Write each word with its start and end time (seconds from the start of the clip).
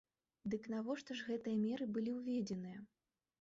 Дык 0.53 0.63
навошта 0.73 1.17
ж 1.19 1.27
гэтыя 1.27 1.57
меры 1.67 1.85
былі 1.99 2.11
ўведзеныя? 2.17 2.81